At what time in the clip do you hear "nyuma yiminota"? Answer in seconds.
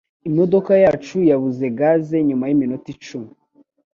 2.27-2.87